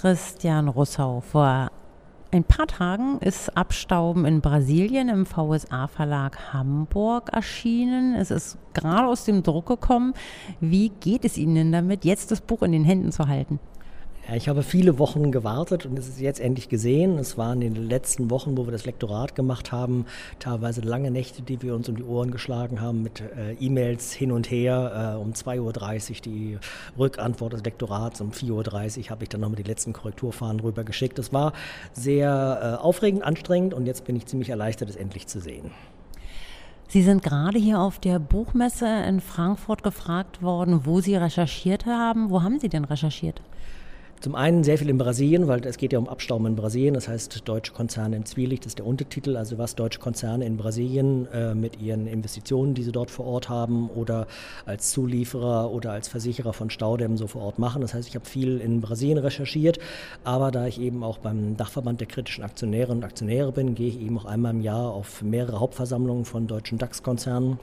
Christian 0.00 0.68
Russau. 0.68 1.20
Vor 1.20 1.72
ein 2.30 2.44
paar 2.44 2.68
Tagen 2.68 3.18
ist 3.18 3.56
Abstauben 3.56 4.26
in 4.26 4.40
Brasilien 4.40 5.08
im 5.08 5.26
VSA-Verlag 5.26 6.52
Hamburg 6.52 7.30
erschienen. 7.32 8.14
Es 8.14 8.30
ist 8.30 8.58
gerade 8.74 9.08
aus 9.08 9.24
dem 9.24 9.42
Druck 9.42 9.66
gekommen. 9.66 10.14
Wie 10.60 10.90
geht 10.90 11.24
es 11.24 11.36
Ihnen 11.36 11.72
damit, 11.72 12.04
jetzt 12.04 12.30
das 12.30 12.40
Buch 12.40 12.62
in 12.62 12.70
den 12.70 12.84
Händen 12.84 13.10
zu 13.10 13.26
halten? 13.26 13.58
Ich 14.36 14.46
habe 14.46 14.62
viele 14.62 14.98
Wochen 14.98 15.32
gewartet 15.32 15.86
und 15.86 15.98
es 15.98 16.06
ist 16.06 16.20
jetzt 16.20 16.38
endlich 16.38 16.68
gesehen. 16.68 17.16
Es 17.16 17.38
waren 17.38 17.62
in 17.62 17.72
den 17.72 17.88
letzten 17.88 18.30
Wochen, 18.30 18.58
wo 18.58 18.66
wir 18.66 18.72
das 18.72 18.84
Lektorat 18.84 19.34
gemacht 19.34 19.72
haben, 19.72 20.04
teilweise 20.38 20.82
lange 20.82 21.10
Nächte, 21.10 21.40
die 21.40 21.62
wir 21.62 21.74
uns 21.74 21.88
um 21.88 21.96
die 21.96 22.02
Ohren 22.02 22.30
geschlagen 22.30 22.82
haben 22.82 23.02
mit 23.02 23.22
äh, 23.22 23.54
E-Mails 23.54 24.12
hin 24.12 24.30
und 24.30 24.50
her. 24.50 25.14
Äh, 25.16 25.18
um 25.18 25.32
2.30 25.32 26.10
Uhr 26.10 26.16
die 26.26 26.58
Rückantwort 26.98 27.54
des 27.54 27.64
Lektorats, 27.64 28.20
um 28.20 28.32
4.30 28.32 29.04
Uhr 29.04 29.10
habe 29.10 29.22
ich 29.22 29.30
dann 29.30 29.40
nochmal 29.40 29.56
die 29.56 29.62
letzten 29.62 29.94
Korrekturfahnen 29.94 30.60
rübergeschickt. 30.60 31.18
Es 31.18 31.32
war 31.32 31.54
sehr 31.94 32.78
äh, 32.80 32.82
aufregend, 32.84 33.24
anstrengend 33.24 33.72
und 33.72 33.86
jetzt 33.86 34.04
bin 34.04 34.14
ich 34.14 34.26
ziemlich 34.26 34.50
erleichtert, 34.50 34.90
es 34.90 34.96
endlich 34.96 35.26
zu 35.26 35.40
sehen. 35.40 35.70
Sie 36.86 37.00
sind 37.00 37.22
gerade 37.22 37.58
hier 37.58 37.80
auf 37.80 37.98
der 37.98 38.18
Buchmesse 38.18 38.88
in 39.08 39.22
Frankfurt 39.22 39.82
gefragt 39.82 40.42
worden, 40.42 40.84
wo 40.84 41.00
Sie 41.00 41.16
recherchiert 41.16 41.86
haben. 41.86 42.28
Wo 42.28 42.42
haben 42.42 42.60
Sie 42.60 42.68
denn 42.68 42.84
recherchiert? 42.84 43.40
Zum 44.20 44.34
einen 44.34 44.64
sehr 44.64 44.78
viel 44.78 44.88
in 44.88 44.98
Brasilien, 44.98 45.46
weil 45.46 45.64
es 45.64 45.76
geht 45.76 45.92
ja 45.92 45.98
um 45.98 46.08
Abstauben 46.08 46.46
in 46.46 46.56
Brasilien, 46.56 46.94
das 46.94 47.06
heißt 47.06 47.48
deutsche 47.48 47.72
Konzerne 47.72 48.16
im 48.16 48.24
Zwielicht, 48.24 48.66
ist 48.66 48.78
der 48.78 48.86
Untertitel, 48.86 49.36
also 49.36 49.58
was 49.58 49.76
deutsche 49.76 50.00
Konzerne 50.00 50.44
in 50.44 50.56
Brasilien 50.56 51.28
äh, 51.32 51.54
mit 51.54 51.80
ihren 51.80 52.08
Investitionen, 52.08 52.74
die 52.74 52.82
sie 52.82 52.90
dort 52.90 53.12
vor 53.12 53.26
Ort 53.26 53.48
haben 53.48 53.88
oder 53.90 54.26
als 54.66 54.90
Zulieferer 54.90 55.70
oder 55.70 55.92
als 55.92 56.08
Versicherer 56.08 56.52
von 56.52 56.68
Staudämmen 56.68 57.16
so 57.16 57.28
vor 57.28 57.42
Ort 57.42 57.60
machen. 57.60 57.80
Das 57.80 57.94
heißt, 57.94 58.08
ich 58.08 58.16
habe 58.16 58.26
viel 58.26 58.58
in 58.58 58.80
Brasilien 58.80 59.18
recherchiert, 59.18 59.78
aber 60.24 60.50
da 60.50 60.66
ich 60.66 60.80
eben 60.80 61.04
auch 61.04 61.18
beim 61.18 61.56
Dachverband 61.56 62.00
der 62.00 62.08
kritischen 62.08 62.42
Aktionäre 62.42 62.90
und 62.90 63.04
Aktionäre 63.04 63.52
bin, 63.52 63.76
gehe 63.76 63.88
ich 63.88 64.00
eben 64.00 64.18
auch 64.18 64.24
einmal 64.24 64.52
im 64.52 64.62
Jahr 64.62 64.92
auf 64.92 65.22
mehrere 65.22 65.60
Hauptversammlungen 65.60 66.24
von 66.24 66.48
deutschen 66.48 66.78
DAX-Konzernen 66.78 67.60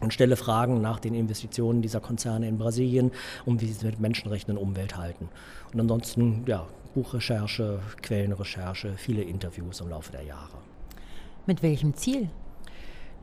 und 0.00 0.12
stelle 0.12 0.36
Fragen 0.36 0.80
nach 0.80 0.98
den 0.98 1.14
Investitionen 1.14 1.82
dieser 1.82 2.00
Konzerne 2.00 2.48
in 2.48 2.58
Brasilien 2.58 3.12
und 3.44 3.60
wie 3.60 3.66
sie 3.66 3.72
es 3.72 3.82
mit 3.82 4.00
Menschenrechten 4.00 4.56
und 4.56 4.62
Umwelt 4.62 4.96
halten. 4.96 5.28
Und 5.72 5.80
ansonsten, 5.80 6.44
ja, 6.46 6.66
Buchrecherche, 6.94 7.80
Quellenrecherche, 8.02 8.94
viele 8.96 9.22
Interviews 9.22 9.80
im 9.80 9.88
Laufe 9.88 10.12
der 10.12 10.22
Jahre. 10.22 10.58
Mit 11.46 11.62
welchem 11.62 11.94
Ziel? 11.94 12.28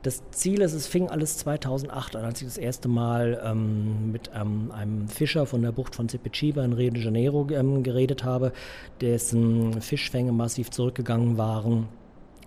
Das 0.04 0.24
Ziel 0.32 0.62
ist, 0.62 0.74
es 0.74 0.88
fing 0.88 1.10
alles 1.10 1.38
2008 1.38 2.16
an, 2.16 2.26
als 2.26 2.42
ich 2.42 2.48
das 2.48 2.58
erste 2.58 2.88
Mal 2.88 3.40
ähm, 3.46 4.12
mit 4.12 4.32
ähm, 4.34 4.72
einem 4.72 5.08
Fischer 5.08 5.46
von 5.46 5.62
der 5.62 5.72
Bucht 5.72 5.96
von 5.96 6.10
Sepetiba 6.10 6.66
in 6.66 6.74
Rio 6.74 6.90
de 6.92 7.04
Janeiro 7.04 7.48
ähm, 7.52 7.84
geredet 7.84 8.24
habe, 8.24 8.52
dessen 9.00 9.80
Fischfänge 9.80 10.32
massiv 10.32 10.72
zurückgegangen 10.72 11.38
waren 11.38 11.88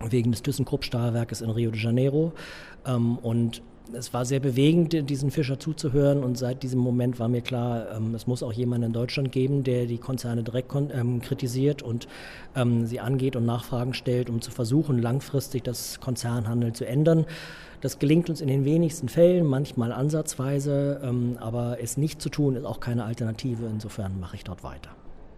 wegen 0.03 0.31
des 0.31 0.43
ThyssenKrupp-Stahlwerkes 0.43 1.41
in 1.41 1.49
Rio 1.49 1.71
de 1.71 1.79
Janeiro. 1.79 2.33
Ähm, 2.85 3.17
und 3.19 3.61
es 3.93 4.13
war 4.13 4.25
sehr 4.25 4.39
bewegend, 4.39 5.09
diesen 5.09 5.31
Fischer 5.31 5.59
zuzuhören 5.59 6.23
und 6.23 6.37
seit 6.37 6.63
diesem 6.63 6.79
Moment 6.79 7.19
war 7.19 7.27
mir 7.27 7.41
klar, 7.41 7.87
ähm, 7.95 8.15
es 8.15 8.27
muss 8.27 8.43
auch 8.43 8.53
jemanden 8.53 8.87
in 8.87 8.93
Deutschland 8.93 9.31
geben, 9.31 9.63
der 9.63 9.85
die 9.85 9.97
Konzerne 9.97 10.43
direkt 10.43 10.73
ähm, 10.75 11.21
kritisiert 11.21 11.81
und 11.81 12.07
ähm, 12.55 12.85
sie 12.85 12.99
angeht 12.99 13.35
und 13.35 13.45
Nachfragen 13.45 13.93
stellt, 13.93 14.29
um 14.29 14.41
zu 14.41 14.51
versuchen, 14.51 15.01
langfristig 15.01 15.63
das 15.63 15.99
Konzernhandel 15.99 16.73
zu 16.73 16.85
ändern. 16.85 17.25
Das 17.81 17.99
gelingt 17.99 18.29
uns 18.29 18.41
in 18.41 18.47
den 18.47 18.65
wenigsten 18.65 19.09
Fällen, 19.09 19.45
manchmal 19.45 19.91
ansatzweise, 19.91 21.01
aber 21.39 21.77
es 21.83 21.97
nicht 21.97 22.19
zu 22.19 22.29
tun 22.29 22.55
ist 22.55 22.65
auch 22.65 22.79
keine 22.79 23.03
Alternative. 23.03 23.67
Insofern 23.67 24.19
mache 24.19 24.37
ich 24.37 24.43
dort 24.43 24.63
weiter. 24.63 24.89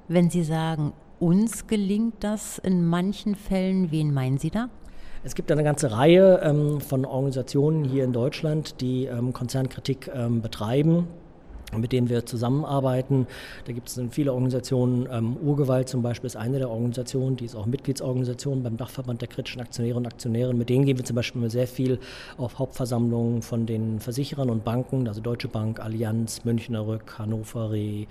Wenn 0.08 0.30
Sie 0.30 0.44
sagen, 0.44 0.94
uns 1.20 1.68
gelingt 1.68 2.24
das 2.24 2.58
in 2.60 2.86
manchen 2.86 3.36
Fällen, 3.36 3.92
wen 3.92 4.14
meinen 4.14 4.38
Sie 4.38 4.52
da? 4.52 4.70
Es 5.24 5.36
gibt 5.36 5.52
eine 5.52 5.64
ganze 5.64 5.92
Reihe 5.92 6.42
ähm, 6.44 6.80
von 6.80 7.06
Organisationen 7.06 7.84
hier 7.84 8.04
in 8.04 8.14
Deutschland, 8.14 8.82
die 8.82 9.06
ähm, 9.06 9.34
Konzernkritik 9.34 10.10
ähm, 10.14 10.42
betreiben 10.42 11.08
mit 11.76 11.92
denen 11.92 12.10
wir 12.10 12.26
zusammenarbeiten. 12.26 13.28
Da 13.66 13.74
gibt 13.74 13.90
es 13.90 14.00
viele 14.12 14.32
Organisationen. 14.32 15.08
Ähm, 15.12 15.36
Urgewalt 15.38 15.90
zum 15.90 16.02
Beispiel 16.02 16.28
ist 16.28 16.38
eine 16.38 16.60
der 16.60 16.70
Organisationen, 16.70 17.36
die 17.36 17.46
ist 17.46 17.56
auch 17.56 17.66
Mitgliedsorganisation 17.66 18.64
beim 18.64 18.78
Dachverband 18.78 19.22
der 19.22 19.28
kritischen 19.28 19.62
Aktionäre 19.62 19.98
und 19.98 20.06
Aktionärinnen. 20.06 20.58
Mit 20.58 20.70
denen 20.70 20.86
gehen 20.86 20.98
wir 20.98 21.06
zum 21.06 21.16
Beispiel 21.16 21.50
sehr 21.50 21.68
viel 21.68 22.00
auf 22.38 22.58
Hauptversammlungen 22.60 23.42
von 23.42 23.66
den 23.66 24.00
Versicherern 24.00 24.50
und 24.50 24.64
Banken, 24.64 25.08
also 25.08 25.20
Deutsche 25.20 25.50
Bank, 25.50 25.80
Allianz, 25.80 26.46
Münchner 26.46 26.88
Rück, 26.88 27.20
Hannover 27.20 27.72
Re, 27.72 28.08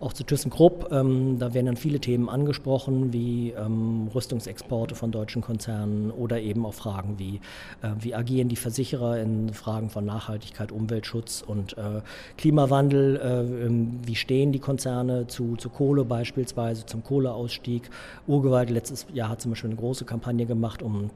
auch 0.00 0.12
zu 0.12 0.24
ThyssenKrupp. 0.24 0.90
Ähm, 0.90 1.38
da 1.38 1.52
werden 1.54 1.66
dann 1.66 1.76
viele 1.76 2.00
Themen 2.00 2.28
angesprochen, 2.28 3.12
wie 3.12 3.50
ähm, 3.50 4.08
Rüstungsexporte 4.14 4.94
von 4.94 5.10
deutschen 5.10 5.42
Konzernen 5.42 6.10
oder 6.10 6.40
eben 6.40 6.64
auch 6.64 6.74
Fragen 6.74 7.18
wie, 7.18 7.40
äh, 7.82 7.90
wie 8.00 8.14
agieren 8.14 8.48
die 8.48 8.56
Versicherer 8.56 9.20
in 9.20 9.52
Fragen 9.52 9.90
von 9.90 10.04
Nachhaltigkeit, 10.04 10.72
Umweltschutz 10.72 11.44
und 11.46 11.76
äh, 11.76 12.00
Klimawandel. 12.36 12.93
Handel, 12.94 13.16
äh, 13.16 13.66
ähm, 13.66 14.00
wie 14.04 14.14
stehen 14.14 14.52
die 14.52 14.58
Konzerne 14.58 15.26
zu, 15.26 15.56
zu 15.56 15.68
Kohle 15.68 16.04
beispielsweise, 16.04 16.86
zum 16.86 17.02
Kohleausstieg. 17.02 17.90
Urgewalt 18.26 18.70
letztes 18.70 19.06
Jahr 19.12 19.28
hat 19.30 19.40
zum 19.40 19.52
Beispiel 19.52 19.70
eine 19.70 19.78
große 19.78 20.04
Kampagne 20.04 20.46
gemacht, 20.46 20.82
um 20.82 21.10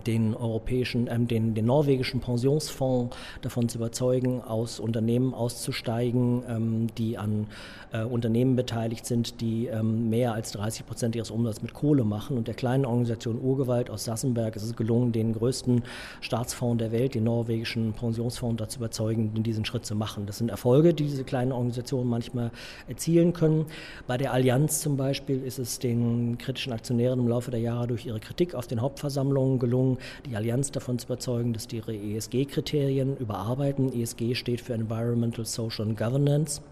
den 0.00 0.34
europäischen, 0.34 1.08
ähm, 1.10 1.28
den, 1.28 1.54
den 1.54 1.66
norwegischen 1.66 2.20
Pensionsfonds 2.20 3.16
davon 3.42 3.68
zu 3.68 3.78
überzeugen, 3.78 4.40
aus 4.42 4.80
Unternehmen 4.80 5.34
auszusteigen, 5.34 6.42
ähm, 6.48 6.86
die 6.96 7.18
an 7.18 7.46
äh, 7.92 8.04
Unternehmen 8.04 8.56
beteiligt 8.56 9.06
sind, 9.06 9.40
die 9.40 9.66
ähm, 9.66 10.08
mehr 10.08 10.32
als 10.32 10.52
30 10.52 10.86
Prozent 10.86 11.16
ihres 11.16 11.30
Umsatzes 11.30 11.62
mit 11.62 11.74
Kohle 11.74 12.04
machen. 12.04 12.36
Und 12.36 12.48
der 12.48 12.54
kleinen 12.54 12.84
Organisation 12.84 13.40
Urgewalt 13.40 13.90
aus 13.90 14.04
Sassenberg 14.04 14.56
ist 14.56 14.62
es 14.62 14.76
gelungen, 14.76 15.12
den 15.12 15.34
größten 15.34 15.82
Staatsfonds 16.20 16.78
der 16.78 16.92
Welt, 16.92 17.14
den 17.14 17.24
norwegischen 17.24 17.92
Pensionsfonds, 17.92 18.58
dazu 18.58 18.78
überzeugen, 18.78 19.42
diesen 19.42 19.64
Schritt 19.64 19.84
zu 19.84 19.94
machen. 19.94 20.26
Das 20.26 20.38
sind 20.38 20.50
Erfolge, 20.50 20.94
die 20.94 21.04
diese 21.04 21.24
kleinen 21.24 21.52
Organisationen 21.52 22.08
manchmal 22.08 22.50
erzielen 22.88 23.32
können. 23.32 23.66
Bei 24.06 24.16
der 24.16 24.32
Allianz 24.32 24.80
zum 24.80 24.96
Beispiel 24.96 25.42
ist 25.42 25.58
es 25.58 25.78
den 25.78 26.38
kritischen 26.38 26.72
Aktionären 26.72 27.18
im 27.20 27.28
Laufe 27.28 27.50
der 27.50 27.60
Jahre 27.60 27.86
durch 27.86 28.06
ihre 28.06 28.20
Kritik 28.20 28.54
auf 28.54 28.66
den 28.66 28.80
Hauptversammlungen 28.80 29.58
gelungen, 29.58 29.81
gelungen, 29.82 29.98
die 30.26 30.36
Allianz 30.36 30.70
davon 30.70 30.98
zu 30.98 31.06
überzeugen, 31.06 31.52
dass 31.52 31.66
die 31.66 31.76
ihre 31.76 31.94
ESG-Kriterien 31.94 33.16
überarbeiten. 33.16 33.92
ESG 33.92 34.34
steht 34.34 34.60
für 34.60 34.74
Environmental, 34.74 35.44
Social 35.44 35.86
and 35.86 35.98
Governance. 35.98 36.62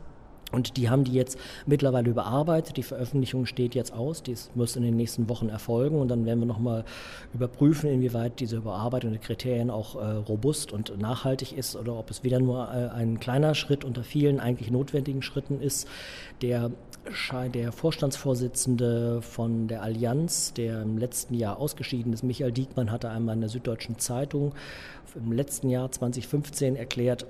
Und 0.52 0.76
die 0.76 0.90
haben 0.90 1.04
die 1.04 1.12
jetzt 1.12 1.38
mittlerweile 1.66 2.10
überarbeitet. 2.10 2.76
Die 2.76 2.82
Veröffentlichung 2.82 3.46
steht 3.46 3.76
jetzt 3.76 3.92
aus. 3.92 4.24
Dies 4.24 4.50
muss 4.56 4.74
in 4.74 4.82
den 4.82 4.96
nächsten 4.96 5.28
Wochen 5.28 5.48
erfolgen. 5.48 6.00
Und 6.00 6.08
dann 6.08 6.26
werden 6.26 6.40
wir 6.40 6.46
nochmal 6.46 6.84
überprüfen, 7.32 7.88
inwieweit 7.88 8.40
diese 8.40 8.56
Überarbeitung 8.56 9.12
der 9.12 9.20
Kriterien 9.20 9.70
auch 9.70 9.94
äh, 9.94 10.04
robust 10.04 10.72
und 10.72 10.98
nachhaltig 10.98 11.56
ist 11.56 11.76
oder 11.76 11.96
ob 11.96 12.10
es 12.10 12.24
wieder 12.24 12.40
nur 12.40 12.68
äh, 12.68 12.88
ein 12.88 13.20
kleiner 13.20 13.54
Schritt 13.54 13.84
unter 13.84 14.02
vielen 14.02 14.40
eigentlich 14.40 14.72
notwendigen 14.72 15.22
Schritten 15.22 15.60
ist. 15.60 15.86
Der, 16.42 16.72
der 17.52 17.72
Vorstandsvorsitzende 17.72 19.22
von 19.22 19.68
der 19.68 19.82
Allianz, 19.82 20.52
der 20.52 20.82
im 20.82 20.98
letzten 20.98 21.34
Jahr 21.34 21.58
ausgeschieden 21.58 22.12
ist, 22.12 22.22
Michael 22.22 22.52
Diekmann, 22.52 22.90
hatte 22.90 23.10
einmal 23.10 23.34
in 23.34 23.40
der 23.40 23.50
Süddeutschen 23.50 23.98
Zeitung 23.98 24.54
im 25.14 25.32
letzten 25.32 25.70
Jahr 25.70 25.90
2015 25.90 26.76
erklärt, 26.76 27.26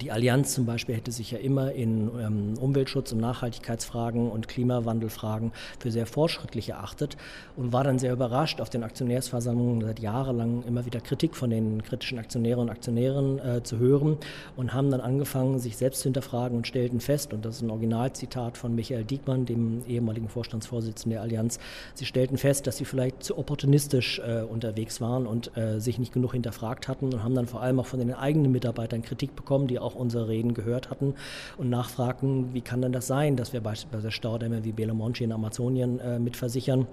die 0.00 0.10
Allianz 0.10 0.54
zum 0.54 0.64
Beispiel 0.64 0.94
hätte 0.94 1.12
sich 1.12 1.32
ja 1.32 1.38
immer 1.38 1.72
in 1.72 2.10
ähm, 2.18 2.54
Umweltschutz- 2.58 3.12
und 3.12 3.20
Nachhaltigkeitsfragen 3.20 4.30
und 4.30 4.48
Klimawandelfragen 4.48 5.52
für 5.78 5.90
sehr 5.90 6.06
fortschrittlich 6.06 6.70
erachtet 6.70 7.18
und 7.56 7.72
war 7.72 7.84
dann 7.84 7.98
sehr 7.98 8.12
überrascht, 8.12 8.60
auf 8.62 8.70
den 8.70 8.84
Aktionärsversammlungen. 8.84 9.82
Seit 9.82 10.00
jahrelang 10.00 10.62
immer 10.64 10.86
wieder 10.86 11.00
Kritik 11.00 11.36
von 11.36 11.50
den 11.50 11.82
kritischen 11.82 12.18
Aktionären 12.18 12.60
und 12.60 12.70
Aktionären 12.70 13.38
äh, 13.38 13.62
zu 13.62 13.78
hören 13.78 14.16
und 14.56 14.72
haben 14.72 14.90
dann 14.90 15.02
angefangen, 15.02 15.58
sich 15.58 15.76
selbst 15.76 16.00
zu 16.00 16.04
hinterfragen 16.04 16.56
und 16.56 16.66
stellten 16.66 17.00
fest, 17.00 17.34
und 17.34 17.44
das 17.44 17.56
ist 17.56 17.62
ein 17.62 17.70
Originalzitat 17.70 18.56
von 18.56 18.74
Michael 18.74 19.04
Diekmann, 19.04 19.44
dem 19.44 19.84
ehemaligen 19.86 20.28
Vorstandsvorsitzenden 20.28 21.12
der 21.12 21.22
Allianz, 21.22 21.58
sie 21.94 22.06
stellten 22.06 22.38
fest, 22.38 22.66
dass 22.66 22.78
sie 22.78 22.86
vielleicht 22.86 23.22
zu 23.22 23.36
opportunistisch 23.36 24.20
äh, 24.20 24.42
unterwegs 24.42 25.00
waren 25.00 25.26
und 25.26 25.54
äh, 25.56 25.80
sich 25.80 25.98
nicht 25.98 26.12
genug 26.12 26.32
hinterfragt 26.32 26.88
hatten 26.88 27.12
und 27.12 27.22
haben 27.22 27.34
dann 27.34 27.46
vor 27.46 27.60
allem 27.60 27.78
auch 27.78 27.86
von 27.86 27.98
den 27.98 28.14
eigenen 28.14 28.52
Mitarbeitern 28.52 29.02
Kritik 29.02 29.36
bekommen, 29.36 29.66
die 29.66 29.81
auch 29.82 29.94
unsere 29.94 30.28
Reden 30.28 30.54
gehört 30.54 30.90
hatten 30.90 31.14
und 31.58 31.70
nachfragten, 31.70 32.54
wie 32.54 32.60
kann 32.60 32.82
denn 32.82 32.92
das 32.92 33.06
sein, 33.06 33.36
dass 33.36 33.52
wir 33.52 33.60
beispielsweise 33.60 34.10
Staudämme 34.10 34.64
wie 34.64 34.72
Belamonte 34.72 35.24
in 35.24 35.32
Amazonien 35.32 35.98
äh, 36.00 36.18
mitversichern 36.18 36.86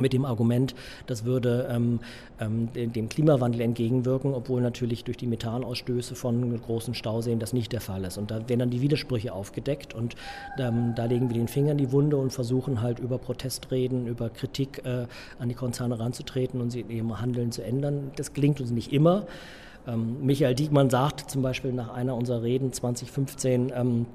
mit 0.00 0.12
dem 0.14 0.24
Argument, 0.24 0.74
das 1.06 1.24
würde 1.24 1.68
ähm, 1.70 2.00
ähm, 2.40 2.70
dem 2.72 3.08
Klimawandel 3.08 3.60
entgegenwirken, 3.60 4.32
obwohl 4.32 4.62
natürlich 4.62 5.04
durch 5.04 5.18
die 5.18 5.26
Methanausstöße 5.26 6.14
von 6.14 6.60
großen 6.62 6.94
Stauseen 6.94 7.38
das 7.38 7.52
nicht 7.52 7.72
der 7.72 7.82
Fall 7.82 8.04
ist. 8.04 8.16
Und 8.16 8.30
da 8.30 8.48
werden 8.48 8.60
dann 8.60 8.70
die 8.70 8.80
Widersprüche 8.80 9.32
aufgedeckt 9.34 9.92
und 9.94 10.16
ähm, 10.58 10.94
da 10.96 11.04
legen 11.04 11.28
wir 11.28 11.34
den 11.34 11.48
Finger 11.48 11.72
in 11.72 11.78
die 11.78 11.92
Wunde 11.92 12.16
und 12.16 12.32
versuchen 12.32 12.80
halt 12.80 13.00
über 13.00 13.18
Protestreden, 13.18 14.06
über 14.06 14.30
Kritik 14.30 14.82
äh, 14.84 15.06
an 15.38 15.48
die 15.48 15.54
Konzerne 15.54 15.98
ranzutreten 15.98 16.60
und 16.60 16.70
sie 16.70 16.80
in 16.80 16.90
ihrem 16.90 17.20
Handeln 17.20 17.52
zu 17.52 17.62
ändern. 17.62 18.12
Das 18.16 18.32
gelingt 18.32 18.60
uns 18.60 18.70
nicht 18.70 18.92
immer. 18.92 19.26
Ähm, 19.86 20.24
Michael 20.24 20.54
Diekmann 20.54 20.90
sagte 20.90 21.26
zum 21.26 21.42
Beispiel 21.42 21.72
nach 21.72 21.92
einer 21.92 22.16
unserer 22.16 22.42
Reden 22.42 22.72
2015, 22.72 23.72
ähm, 23.74 24.06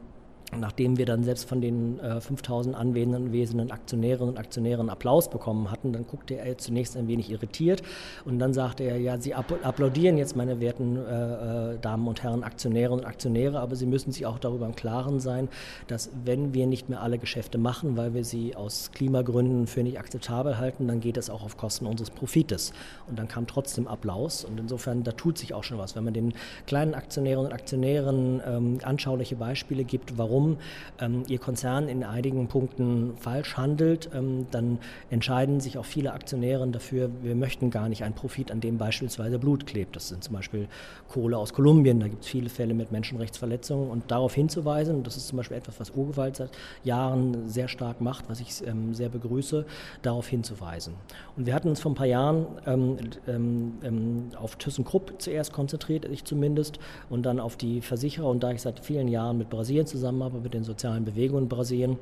Nachdem 0.56 0.98
wir 0.98 1.06
dann 1.06 1.26
selbst 1.26 1.48
von 1.48 1.60
den 1.60 2.00
äh, 2.00 2.22
5000 2.22 2.74
anwesenden 2.74 3.70
Aktionärinnen 3.70 4.30
und 4.30 4.38
Aktionären 4.38 4.90
Applaus 4.90 5.30
bekommen 5.30 5.70
hatten, 5.70 5.92
dann 5.92 6.08
guckte 6.08 6.36
er 6.36 6.58
zunächst 6.58 6.96
ein 6.96 7.10
wenig 7.10 7.30
irritiert 7.30 7.84
und 8.24 8.40
dann 8.40 8.54
sagte 8.54 8.84
er, 8.84 8.98
ja, 8.98 9.20
Sie 9.20 9.34
applaudieren 9.34 10.18
jetzt, 10.18 10.38
meine 10.38 10.62
werten 10.62 10.96
äh, 10.96 11.74
äh, 11.74 11.80
Damen 11.80 12.08
und 12.08 12.24
Herren 12.24 12.44
Aktionärinnen 12.44 13.00
und 13.00 13.06
Aktionäre, 13.06 13.60
aber 13.60 13.76
Sie 13.76 13.86
müssen 13.86 14.14
sich 14.14 14.26
auch 14.26 14.40
darüber 14.40 14.66
im 14.66 14.76
Klaren 14.76 15.20
sein, 15.20 15.50
dass 15.88 16.12
wenn 16.24 16.54
wir 16.54 16.66
nicht 16.66 16.88
mehr 16.88 17.02
alle 17.02 17.18
Geschäfte 17.18 17.58
machen, 17.58 17.98
weil 17.98 18.14
wir 18.14 18.24
sie 18.24 18.56
aus 18.56 18.92
Klimagründen 18.94 19.68
für 19.68 19.84
nicht 19.84 20.00
akzeptabel 20.00 20.58
halten, 20.58 20.88
dann 20.88 21.02
geht 21.02 21.18
das 21.18 21.30
auch 21.30 21.44
auf 21.44 21.58
Kosten 21.58 21.86
unseres 21.86 22.10
Profites. 22.10 22.72
Und 23.08 23.20
dann 23.20 23.28
kam 23.28 23.48
trotzdem 23.48 23.86
Applaus 23.86 24.46
und 24.46 24.58
insofern, 24.58 25.04
da 25.04 25.12
tut 25.12 25.38
sich 25.38 25.54
auch 25.54 25.66
schon 25.66 25.78
was. 25.78 25.98
Wenn 25.98 26.06
man 26.06 26.14
den 26.14 26.34
kleinen 26.68 26.94
Aktionärinnen 26.94 27.48
und 27.48 27.54
Aktionären 27.54 28.42
ähm, 28.48 28.80
anschauliche 28.84 29.36
Beispiele 29.36 29.84
gibt, 29.84 30.18
warum 30.18 30.37
warum 30.38 30.58
ähm, 31.00 31.24
Ihr 31.28 31.40
Konzern 31.40 31.88
in 31.88 32.04
einigen 32.04 32.48
Punkten 32.48 33.14
falsch 33.18 33.58
handelt, 33.58 34.10
ähm, 34.14 34.48
dann 34.52 34.80
entscheiden 35.10 35.60
sich 35.60 35.78
auch 35.78 35.86
viele 35.86 36.14
Aktionäre 36.14 36.68
dafür, 36.68 37.10
wir 37.22 37.36
möchten 37.36 37.70
gar 37.70 37.90
nicht 37.90 38.04
einen 38.04 38.14
Profit, 38.14 38.52
an 38.52 38.62
dem 38.62 38.78
beispielsweise 38.78 39.40
Blut 39.40 39.66
klebt. 39.66 39.96
Das 39.96 40.10
sind 40.10 40.24
zum 40.24 40.36
Beispiel 40.36 40.68
Kohle 41.08 41.38
aus 41.38 41.54
Kolumbien, 41.54 42.00
da 42.00 42.08
gibt 42.08 42.24
es 42.24 42.30
viele 42.30 42.50
Fälle 42.50 42.74
mit 42.74 42.92
Menschenrechtsverletzungen 42.92 43.90
und 43.90 44.12
darauf 44.12 44.34
hinzuweisen, 44.34 44.98
und 44.98 45.08
das 45.08 45.18
ist 45.18 45.28
zum 45.28 45.38
Beispiel 45.38 45.58
etwas, 45.58 45.80
was 45.80 45.92
Urgewalt 45.92 46.36
seit 46.36 46.52
Jahren 46.84 47.50
sehr 47.50 47.68
stark 47.68 48.02
macht, 48.02 48.30
was 48.30 48.40
ich 48.40 48.66
ähm, 48.66 48.94
sehr 48.94 49.10
begrüße, 49.10 49.66
darauf 50.02 50.28
hinzuweisen. 50.28 50.94
Und 51.36 51.46
wir 51.46 51.54
hatten 51.54 51.70
uns 51.70 51.80
vor 51.80 51.92
ein 51.92 51.96
paar 51.96 52.06
Jahren 52.06 52.46
ähm, 52.66 52.98
ähm, 53.28 53.74
ähm 53.84 54.08
auf 54.38 54.56
ThyssenKrupp 54.58 55.16
zuerst 55.20 55.54
konzentriert, 55.54 56.06
ich 56.06 56.24
zumindest, 56.24 56.80
und 57.10 57.26
dann 57.26 57.40
auf 57.40 57.56
die 57.56 57.82
Versicherer. 57.82 58.28
Und 58.28 58.44
da 58.44 58.52
ich 58.52 58.62
seit 58.62 58.80
vielen 58.80 59.08
Jahren 59.08 59.38
mit 59.38 59.50
Brasilien 59.50 59.88
zusammenarbeite, 59.88 60.27
aber 60.28 60.40
mit 60.40 60.54
den 60.54 60.64
sozialen 60.64 61.06
Bewegungen 61.06 61.44
in 61.44 61.50
Brasilien 61.50 61.98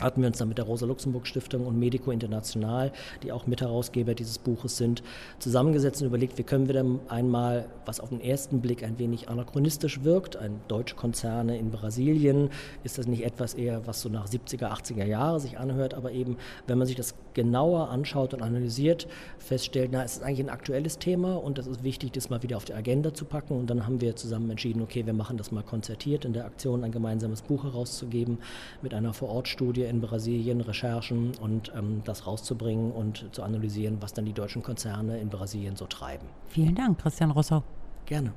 hatten 0.00 0.22
wir 0.22 0.28
uns 0.28 0.38
dann 0.38 0.48
mit 0.48 0.58
der 0.58 0.64
Rosa-Luxemburg-Stiftung 0.64 1.66
und 1.66 1.78
Medico 1.78 2.10
International, 2.10 2.92
die 3.22 3.30
auch 3.30 3.46
Mitherausgeber 3.46 4.14
dieses 4.14 4.38
Buches 4.38 4.76
sind, 4.76 5.02
zusammengesetzt 5.38 6.02
und 6.02 6.08
überlegt, 6.08 6.36
wie 6.36 6.42
können 6.42 6.66
wir 6.66 6.74
denn 6.74 6.98
einmal, 7.08 7.68
was 7.86 8.00
auf 8.00 8.08
den 8.08 8.20
ersten 8.20 8.60
Blick 8.60 8.82
ein 8.82 8.98
wenig 8.98 9.28
anachronistisch 9.28 10.02
wirkt, 10.02 10.36
ein 10.36 10.60
deutsche 10.66 10.96
Konzerne 10.96 11.58
in 11.58 11.70
Brasilien, 11.70 12.50
ist 12.82 12.98
das 12.98 13.06
nicht 13.06 13.24
etwas 13.24 13.54
eher, 13.54 13.86
was 13.86 14.00
so 14.00 14.08
nach 14.08 14.26
70er, 14.26 14.72
80er 14.72 15.04
Jahre 15.04 15.38
sich 15.38 15.58
anhört, 15.58 15.94
aber 15.94 16.10
eben, 16.10 16.38
wenn 16.66 16.78
man 16.78 16.86
sich 16.86 16.96
das 16.96 17.14
genauer 17.34 17.90
anschaut 17.90 18.34
und 18.34 18.42
analysiert, 18.42 19.06
feststellt, 19.38 19.90
na, 19.92 20.02
es 20.02 20.16
ist 20.16 20.22
eigentlich 20.22 20.40
ein 20.40 20.50
aktuelles 20.50 20.98
Thema 20.98 21.36
und 21.36 21.58
es 21.58 21.66
ist 21.66 21.84
wichtig, 21.84 22.12
das 22.12 22.30
mal 22.30 22.42
wieder 22.42 22.56
auf 22.56 22.64
die 22.64 22.74
Agenda 22.74 23.12
zu 23.12 23.24
packen. 23.24 23.58
Und 23.58 23.68
dann 23.68 23.86
haben 23.86 24.00
wir 24.00 24.16
zusammen 24.16 24.50
entschieden, 24.50 24.82
okay, 24.82 25.06
wir 25.06 25.12
machen 25.12 25.36
das 25.36 25.52
mal 25.52 25.62
konzertiert 25.62 26.24
in 26.24 26.32
der 26.32 26.46
Aktion, 26.46 26.84
ein 26.84 26.92
gemeinsames 26.92 27.42
Buch 27.42 27.64
herauszugeben 27.64 28.38
mit 28.82 28.94
einer 28.94 29.12
Vorortstudie 29.12 29.83
in 29.88 30.00
Brasilien 30.00 30.60
Recherchen 30.60 31.32
und 31.40 31.72
ähm, 31.76 32.02
das 32.04 32.26
rauszubringen 32.26 32.92
und 32.92 33.26
zu 33.32 33.42
analysieren, 33.42 33.98
was 34.00 34.12
dann 34.12 34.26
die 34.26 34.32
deutschen 34.32 34.62
Konzerne 34.62 35.18
in 35.18 35.28
Brasilien 35.28 35.76
so 35.76 35.86
treiben. 35.86 36.26
Vielen 36.48 36.74
Dank, 36.74 36.98
Christian 36.98 37.30
Rossau. 37.30 37.62
Gerne. 38.06 38.34